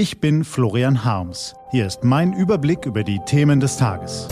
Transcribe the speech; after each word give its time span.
Ich 0.00 0.18
bin 0.18 0.44
Florian 0.44 1.04
Harms. 1.04 1.54
Hier 1.72 1.86
ist 1.86 2.04
mein 2.04 2.32
Überblick 2.32 2.86
über 2.86 3.04
die 3.04 3.20
Themen 3.26 3.60
des 3.60 3.76
Tages. 3.76 4.28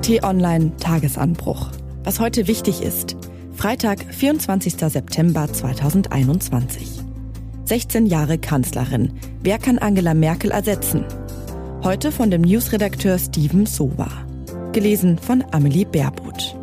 T-Online 0.00 0.76
Tagesanbruch. 0.76 1.72
Was 2.04 2.20
heute 2.20 2.46
wichtig 2.46 2.82
ist. 2.82 3.16
Freitag, 3.52 4.04
24. 4.14 4.74
September 4.74 5.52
2021. 5.52 7.00
16 7.64 8.06
Jahre 8.06 8.38
Kanzlerin. 8.38 9.18
Wer 9.42 9.58
kann 9.58 9.78
Angela 9.78 10.14
Merkel 10.14 10.52
ersetzen? 10.52 11.04
Heute 11.82 12.12
von 12.12 12.30
dem 12.30 12.42
Newsredakteur 12.42 13.18
Steven 13.18 13.66
Sova. 13.66 14.06
Gelesen 14.70 15.18
von 15.18 15.44
Amelie 15.50 15.84
Baerbuth. 15.84 16.54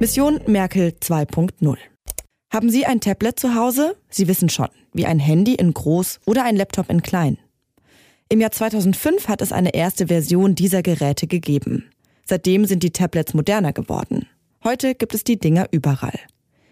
Mission 0.00 0.40
Merkel 0.46 0.94
2.0. 1.02 1.76
Haben 2.50 2.70
Sie 2.70 2.86
ein 2.86 3.00
Tablet 3.00 3.38
zu 3.38 3.54
Hause? 3.54 3.96
Sie 4.08 4.28
wissen 4.28 4.48
schon, 4.48 4.68
wie 4.92 5.06
ein 5.06 5.18
Handy 5.18 5.54
in 5.54 5.74
groß 5.74 6.20
oder 6.26 6.44
ein 6.44 6.56
Laptop 6.56 6.90
in 6.90 7.02
klein. 7.02 7.38
Im 8.28 8.40
Jahr 8.40 8.50
2005 8.50 9.28
hat 9.28 9.42
es 9.42 9.52
eine 9.52 9.74
erste 9.74 10.08
Version 10.08 10.54
dieser 10.54 10.82
Geräte 10.82 11.26
gegeben. 11.26 11.84
Seitdem 12.24 12.64
sind 12.64 12.82
die 12.82 12.90
Tablets 12.90 13.34
moderner 13.34 13.72
geworden. 13.72 14.28
Heute 14.64 14.94
gibt 14.94 15.14
es 15.14 15.22
die 15.22 15.38
Dinger 15.38 15.68
überall. 15.70 16.18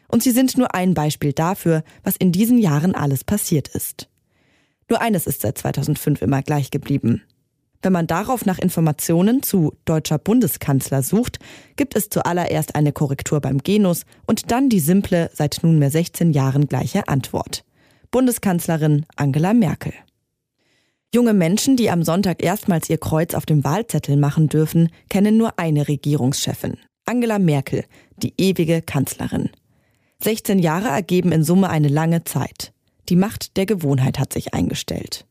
Und 0.09 0.23
sie 0.23 0.33
sind 0.33 0.57
nur 0.57 0.75
ein 0.75 0.95
Beispiel 0.95 1.33
dafür, 1.33 1.85
was 2.03 2.17
in 2.17 2.33
diesen 2.33 2.59
Jahren 2.59 2.95
alles 2.95 3.25
passiert 3.25 3.69
ist. 3.69 4.09
Nur 4.89 5.01
eines 5.01 5.27
ist 5.27 5.43
seit 5.43 5.59
2005 5.59 6.23
immer 6.23 6.43
gleich 6.43 6.71
geblieben. 6.71 7.23
Wenn 7.85 7.93
man 7.93 8.07
darauf 8.07 8.47
nach 8.47 8.59
Informationen 8.59 9.43
zu 9.43 9.75
deutscher 9.85 10.17
Bundeskanzler 10.17 11.03
sucht, 11.03 11.39
gibt 11.77 11.95
es 11.95 12.09
zuallererst 12.09 12.77
eine 12.77 12.93
Korrektur 12.93 13.43
beim 13.43 13.59
Genus 13.59 14.07
und 14.27 14.51
dann 14.51 14.71
die 14.71 14.81
simple, 14.81 15.31
seit 15.35 15.59
nunmehr 15.63 15.91
16 15.91 16.33
Jahren 16.33 16.67
gleiche 16.67 17.09
Antwort. 17.09 17.63
Bundeskanzlerin 18.11 19.05
Angela 19.17 19.53
Merkel. 19.53 19.93
Junge 21.15 21.35
Menschen, 21.35 21.77
die 21.77 21.91
am 21.91 22.03
Sonntag 22.03 22.43
erstmals 22.43 22.89
ihr 22.89 22.97
Kreuz 22.97 23.35
auf 23.35 23.45
dem 23.45 23.65
Wahlzettel 23.65 24.17
machen 24.17 24.49
dürfen, 24.49 24.89
kennen 25.11 25.37
nur 25.37 25.59
eine 25.59 25.87
Regierungschefin. 25.87 26.79
Angela 27.05 27.39
Merkel, 27.39 27.85
die 28.17 28.33
ewige 28.39 28.81
Kanzlerin. 28.81 29.51
16 30.23 30.59
Jahre 30.59 30.89
ergeben 30.89 31.33
in 31.33 31.45
Summe 31.45 31.69
eine 31.69 31.89
lange 31.89 32.25
Zeit. 32.25 32.73
Die 33.11 33.17
Macht 33.17 33.59
der 33.59 33.67
Gewohnheit 33.67 34.19
hat 34.19 34.33
sich 34.33 34.55
eingestellt. 34.55 35.27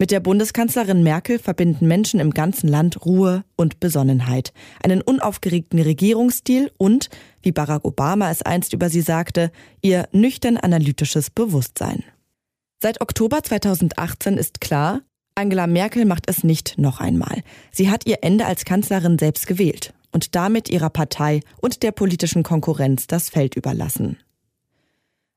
Mit 0.00 0.12
der 0.12 0.20
Bundeskanzlerin 0.20 1.02
Merkel 1.02 1.40
verbinden 1.40 1.88
Menschen 1.88 2.20
im 2.20 2.30
ganzen 2.30 2.68
Land 2.68 3.04
Ruhe 3.04 3.42
und 3.56 3.80
Besonnenheit, 3.80 4.52
einen 4.80 5.02
unaufgeregten 5.02 5.80
Regierungsstil 5.80 6.70
und, 6.78 7.10
wie 7.42 7.50
Barack 7.50 7.84
Obama 7.84 8.30
es 8.30 8.42
einst 8.42 8.72
über 8.72 8.90
sie 8.90 9.00
sagte, 9.00 9.50
ihr 9.82 10.08
nüchtern 10.12 10.56
analytisches 10.56 11.30
Bewusstsein. 11.30 12.04
Seit 12.80 13.00
Oktober 13.00 13.42
2018 13.42 14.38
ist 14.38 14.60
klar, 14.60 15.02
Angela 15.34 15.66
Merkel 15.66 16.04
macht 16.04 16.30
es 16.30 16.44
nicht 16.44 16.78
noch 16.78 17.00
einmal. 17.00 17.42
Sie 17.72 17.90
hat 17.90 18.06
ihr 18.06 18.18
Ende 18.22 18.46
als 18.46 18.64
Kanzlerin 18.64 19.18
selbst 19.18 19.48
gewählt 19.48 19.94
und 20.12 20.36
damit 20.36 20.68
ihrer 20.68 20.90
Partei 20.90 21.40
und 21.60 21.82
der 21.82 21.90
politischen 21.90 22.44
Konkurrenz 22.44 23.08
das 23.08 23.30
Feld 23.30 23.56
überlassen. 23.56 24.18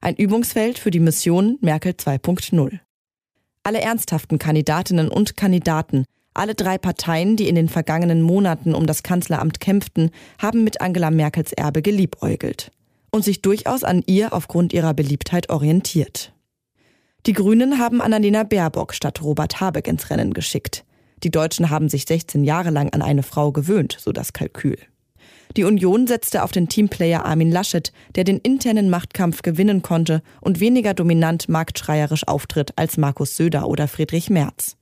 Ein 0.02 0.16
Übungsfeld 0.16 0.78
für 0.78 0.92
die 0.92 1.00
Mission 1.00 1.58
Merkel 1.62 1.94
2.0. 1.94 2.80
Alle 3.64 3.82
ernsthaften 3.82 4.40
Kandidatinnen 4.40 5.10
und 5.10 5.38
Kandidaten, 5.38 6.06
alle 6.34 6.56
drei 6.56 6.78
Parteien, 6.78 7.36
die 7.36 7.48
in 7.48 7.56
den 7.56 7.70
vergangenen 7.70 8.22
Monaten 8.22 8.74
um 8.74 8.88
das 8.88 9.04
Kanzleramt 9.04 9.60
kämpften, 9.60 10.12
haben 10.42 10.64
mit 10.64 10.82
Angela 10.82 11.12
Merkels 11.12 11.54
Erbe 11.54 11.82
geliebäugelt 11.82 12.72
und 13.12 13.24
sich 13.24 13.42
durchaus 13.42 13.84
an 13.84 14.04
ihr 14.08 14.34
aufgrund 14.34 14.74
ihrer 14.74 14.94
Beliebtheit 14.94 15.50
orientiert. 15.50 16.34
Die 17.28 17.34
Grünen 17.34 17.78
haben 17.78 18.02
Annalena 18.02 18.44
Baerbock 18.44 18.96
statt 18.96 19.22
Robert 19.22 19.62
Habeck 19.62 19.88
ins 19.88 20.10
Rennen 20.10 20.34
geschickt. 20.34 20.86
Die 21.24 21.30
Deutschen 21.30 21.70
haben 21.70 21.88
sich 21.88 22.06
16 22.06 22.44
Jahre 22.44 22.72
lang 22.72 22.90
an 22.94 23.04
eine 23.04 23.22
Frau 23.22 23.52
gewöhnt, 23.52 23.96
so 24.00 24.12
das 24.12 24.34
Kalkül. 24.34 24.78
Die 25.58 25.64
Union 25.66 26.08
setzte 26.08 26.44
auf 26.44 26.52
den 26.52 26.70
Teamplayer 26.70 27.26
Armin 27.26 27.52
Laschet, 27.52 27.92
der 28.16 28.24
den 28.24 28.38
internen 28.38 28.90
Machtkampf 28.90 29.42
gewinnen 29.42 29.82
konnte 29.82 30.22
und 30.40 30.60
weniger 30.60 30.94
dominant 30.94 31.50
marktschreierisch 31.50 32.28
auftritt 32.28 32.74
als 32.78 32.98
Markus 32.98 33.36
Söder 33.36 33.68
oder 33.68 33.88
Friedrich 33.88 34.30
Merz. 34.30 34.78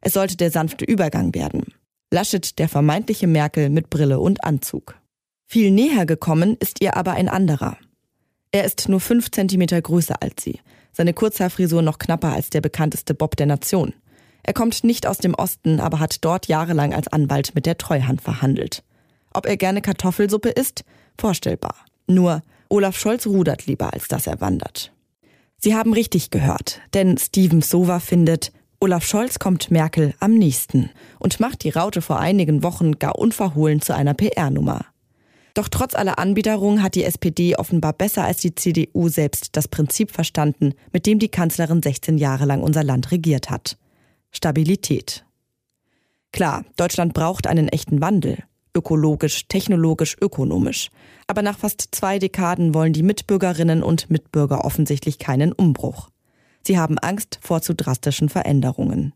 Es 0.00 0.14
sollte 0.14 0.36
der 0.36 0.50
sanfte 0.50 0.84
Übergang 0.84 1.34
werden. 1.34 1.74
Laschet, 2.10 2.58
der 2.58 2.68
vermeintliche 2.68 3.28
Merkel 3.28 3.70
mit 3.70 3.88
Brille 3.88 4.18
und 4.18 4.42
Anzug. 4.42 4.96
Viel 5.46 5.70
näher 5.70 6.06
gekommen 6.06 6.56
ist 6.58 6.82
ihr 6.82 6.96
aber 6.96 7.12
ein 7.12 7.28
anderer. 7.28 7.76
Er 8.50 8.64
ist 8.64 8.88
nur 8.88 9.00
fünf 9.00 9.30
Zentimeter 9.30 9.80
größer 9.80 10.20
als 10.20 10.42
sie, 10.42 10.58
seine 10.92 11.12
Kurzhaarfrisur 11.12 11.82
noch 11.82 11.98
knapper 11.98 12.32
als 12.32 12.50
der 12.50 12.60
bekannteste 12.60 13.14
Bob 13.14 13.36
der 13.36 13.46
Nation. 13.46 13.94
Er 14.42 14.54
kommt 14.54 14.82
nicht 14.82 15.06
aus 15.06 15.18
dem 15.18 15.34
Osten, 15.34 15.78
aber 15.78 16.00
hat 16.00 16.24
dort 16.24 16.48
jahrelang 16.48 16.94
als 16.94 17.08
Anwalt 17.08 17.54
mit 17.54 17.66
der 17.66 17.78
Treuhand 17.78 18.22
verhandelt. 18.22 18.82
Ob 19.32 19.46
er 19.46 19.56
gerne 19.56 19.80
Kartoffelsuppe 19.80 20.50
isst? 20.50 20.84
Vorstellbar. 21.18 21.74
Nur 22.06 22.42
Olaf 22.68 22.98
Scholz 22.98 23.26
rudert 23.26 23.66
lieber, 23.66 23.92
als 23.92 24.08
dass 24.08 24.26
er 24.26 24.40
wandert. 24.40 24.92
Sie 25.58 25.74
haben 25.74 25.92
richtig 25.92 26.30
gehört, 26.30 26.80
denn 26.94 27.18
Steven 27.18 27.62
Sova 27.62 28.00
findet, 28.00 28.52
Olaf 28.80 29.04
Scholz 29.04 29.38
kommt 29.38 29.70
Merkel 29.70 30.14
am 30.20 30.34
nächsten 30.34 30.90
und 31.18 31.38
macht 31.38 31.64
die 31.64 31.70
Raute 31.70 32.00
vor 32.00 32.18
einigen 32.18 32.62
Wochen 32.62 32.98
gar 32.98 33.18
unverhohlen 33.18 33.82
zu 33.82 33.94
einer 33.94 34.14
PR-Nummer. 34.14 34.86
Doch 35.52 35.68
trotz 35.68 35.94
aller 35.94 36.18
Anbiederung 36.18 36.82
hat 36.82 36.94
die 36.94 37.04
SPD 37.04 37.56
offenbar 37.56 37.92
besser 37.92 38.24
als 38.24 38.38
die 38.38 38.54
CDU 38.54 39.08
selbst 39.08 39.56
das 39.56 39.68
Prinzip 39.68 40.12
verstanden, 40.12 40.72
mit 40.92 41.06
dem 41.06 41.18
die 41.18 41.28
Kanzlerin 41.28 41.82
16 41.82 42.16
Jahre 42.16 42.46
lang 42.46 42.62
unser 42.62 42.84
Land 42.84 43.10
regiert 43.10 43.50
hat. 43.50 43.76
Stabilität. 44.30 45.24
Klar, 46.32 46.64
Deutschland 46.76 47.12
braucht 47.12 47.48
einen 47.48 47.68
echten 47.68 48.00
Wandel 48.00 48.44
ökologisch, 48.80 49.46
technologisch, 49.46 50.16
ökonomisch. 50.20 50.90
Aber 51.26 51.42
nach 51.42 51.58
fast 51.58 51.88
zwei 51.92 52.18
Dekaden 52.18 52.72
wollen 52.72 52.94
die 52.94 53.02
Mitbürgerinnen 53.02 53.82
und 53.82 54.08
Mitbürger 54.08 54.64
offensichtlich 54.64 55.18
keinen 55.18 55.52
Umbruch. 55.52 56.08
Sie 56.66 56.78
haben 56.78 56.98
Angst 56.98 57.38
vor 57.42 57.60
zu 57.60 57.74
drastischen 57.74 58.30
Veränderungen. 58.30 59.12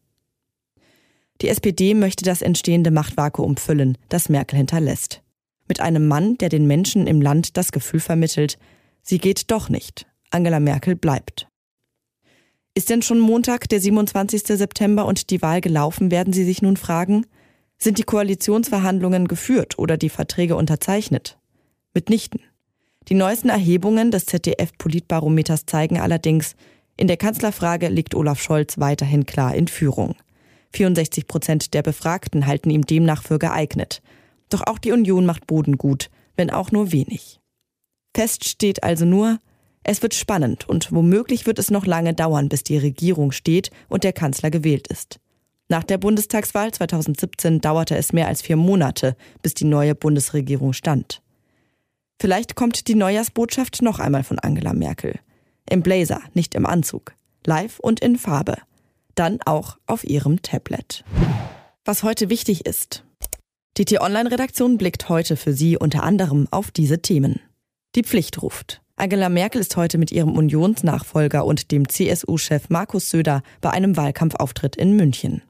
Die 1.40 1.48
SPD 1.48 1.94
möchte 1.94 2.24
das 2.24 2.42
entstehende 2.42 2.90
Machtvakuum 2.90 3.56
füllen, 3.56 3.96
das 4.10 4.28
Merkel 4.28 4.58
hinterlässt. 4.58 5.22
Mit 5.66 5.80
einem 5.80 6.06
Mann, 6.06 6.36
der 6.36 6.50
den 6.50 6.66
Menschen 6.66 7.06
im 7.06 7.22
Land 7.22 7.56
das 7.56 7.72
Gefühl 7.72 8.00
vermittelt, 8.00 8.58
sie 9.02 9.18
geht 9.18 9.50
doch 9.50 9.70
nicht. 9.70 10.06
Angela 10.30 10.60
Merkel 10.60 10.94
bleibt. 10.94 11.48
Ist 12.74 12.90
denn 12.90 13.02
schon 13.02 13.18
Montag, 13.18 13.68
der 13.70 13.80
27. 13.80 14.42
September 14.42 15.06
und 15.06 15.30
die 15.30 15.40
Wahl 15.40 15.60
gelaufen, 15.62 16.10
werden 16.10 16.32
Sie 16.32 16.44
sich 16.44 16.60
nun 16.60 16.76
fragen? 16.76 17.24
Sind 17.78 17.98
die 17.98 18.04
Koalitionsverhandlungen 18.04 19.28
geführt 19.28 19.78
oder 19.78 19.96
die 19.96 20.08
Verträge 20.08 20.56
unterzeichnet? 20.56 21.38
Mitnichten. 21.92 22.40
Die 23.08 23.14
neuesten 23.14 23.50
Erhebungen 23.50 24.10
des 24.10 24.26
ZDF-Politbarometers 24.26 25.66
zeigen 25.66 26.00
allerdings, 26.00 26.56
in 26.96 27.08
der 27.08 27.16
Kanzlerfrage 27.16 27.88
liegt 27.88 28.14
Olaf 28.14 28.40
Scholz 28.40 28.78
weiterhin 28.78 29.26
klar 29.26 29.54
in 29.54 29.68
Führung. 29.68 30.14
64 30.72 31.26
Prozent 31.26 31.74
der 31.74 31.82
Befragten 31.82 32.46
halten 32.46 32.70
ihm 32.70 32.82
demnach 32.82 33.22
für 33.22 33.38
geeignet. 33.38 34.02
Doch 34.48 34.62
auch 34.66 34.78
die 34.78 34.92
Union 34.92 35.26
macht 35.26 35.46
Boden 35.46 35.76
gut, 35.76 36.10
wenn 36.36 36.50
auch 36.50 36.72
nur 36.72 36.92
wenig. 36.92 37.40
Fest 38.14 38.48
steht 38.48 38.82
also 38.82 39.04
nur, 39.04 39.38
es 39.82 40.02
wird 40.02 40.14
spannend 40.14 40.68
und 40.68 40.92
womöglich 40.92 41.46
wird 41.46 41.58
es 41.58 41.70
noch 41.70 41.84
lange 41.84 42.14
dauern, 42.14 42.48
bis 42.48 42.62
die 42.62 42.78
Regierung 42.78 43.32
steht 43.32 43.70
und 43.88 44.02
der 44.02 44.12
Kanzler 44.12 44.50
gewählt 44.50 44.88
ist. 44.88 45.20
Nach 45.68 45.82
der 45.82 45.98
Bundestagswahl 45.98 46.72
2017 46.72 47.60
dauerte 47.60 47.96
es 47.96 48.12
mehr 48.12 48.28
als 48.28 48.42
vier 48.42 48.56
Monate, 48.56 49.16
bis 49.42 49.54
die 49.54 49.64
neue 49.64 49.94
Bundesregierung 49.94 50.72
stand. 50.72 51.22
Vielleicht 52.20 52.54
kommt 52.54 52.86
die 52.88 52.94
Neujahrsbotschaft 52.94 53.82
noch 53.82 53.98
einmal 53.98 54.24
von 54.24 54.38
Angela 54.38 54.72
Merkel. 54.74 55.18
Im 55.68 55.82
Blazer, 55.82 56.20
nicht 56.34 56.54
im 56.54 56.66
Anzug. 56.66 57.14
Live 57.46 57.78
und 57.80 58.00
in 58.00 58.16
Farbe. 58.16 58.58
Dann 59.14 59.38
auch 59.44 59.78
auf 59.86 60.04
ihrem 60.04 60.42
Tablet. 60.42 61.04
Was 61.84 62.02
heute 62.02 62.30
wichtig 62.30 62.66
ist. 62.66 63.04
Die 63.76 63.84
T-Online-Redaktion 63.84 64.78
blickt 64.78 65.08
heute 65.08 65.36
für 65.36 65.52
Sie 65.52 65.76
unter 65.76 66.02
anderem 66.02 66.46
auf 66.50 66.70
diese 66.70 67.00
Themen. 67.00 67.40
Die 67.94 68.02
Pflicht 68.02 68.42
ruft. 68.42 68.82
Angela 68.96 69.28
Merkel 69.28 69.60
ist 69.60 69.76
heute 69.76 69.98
mit 69.98 70.12
ihrem 70.12 70.36
Unionsnachfolger 70.36 71.44
und 71.44 71.72
dem 71.72 71.88
CSU-Chef 71.88 72.68
Markus 72.68 73.10
Söder 73.10 73.42
bei 73.60 73.70
einem 73.70 73.96
Wahlkampfauftritt 73.96 74.76
in 74.76 74.94
München. 74.94 75.42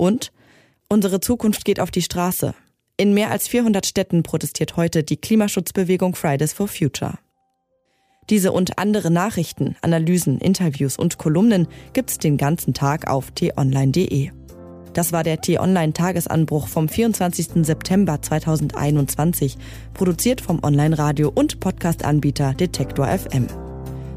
Und 0.00 0.32
unsere 0.88 1.20
Zukunft 1.20 1.66
geht 1.66 1.78
auf 1.78 1.90
die 1.90 2.00
Straße. 2.00 2.54
In 2.96 3.12
mehr 3.12 3.30
als 3.30 3.48
400 3.48 3.84
Städten 3.84 4.22
protestiert 4.22 4.78
heute 4.78 5.04
die 5.04 5.18
Klimaschutzbewegung 5.18 6.14
Fridays 6.14 6.54
for 6.54 6.68
Future. 6.68 7.18
Diese 8.30 8.50
und 8.52 8.78
andere 8.78 9.10
Nachrichten, 9.10 9.76
Analysen, 9.82 10.38
Interviews 10.38 10.96
und 10.96 11.18
Kolumnen 11.18 11.68
gibt's 11.92 12.16
den 12.16 12.38
ganzen 12.38 12.72
Tag 12.72 13.10
auf 13.10 13.30
t-online.de. 13.32 14.30
Das 14.94 15.12
war 15.12 15.22
der 15.22 15.42
T-Online-Tagesanbruch 15.42 16.66
vom 16.66 16.88
24. 16.88 17.66
September 17.66 18.22
2021, 18.22 19.58
produziert 19.92 20.40
vom 20.40 20.64
Online-Radio 20.64 21.30
und 21.34 21.60
Podcast-Anbieter 21.60 22.54
Detektor 22.54 23.06
FM. 23.06 23.48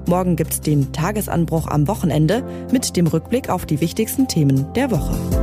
Morgen 0.07 0.37
gibt's 0.37 0.61
den 0.61 0.93
Tagesanbruch 0.93 1.67
am 1.67 1.89
Wochenende 1.89 2.43
mit 2.71 2.95
dem 2.95 3.07
Rückblick 3.07 3.49
auf 3.49 3.65
die 3.65 3.81
wichtigsten 3.81 4.29
Themen 4.29 4.71
der 4.73 4.89
Woche. 4.91 5.42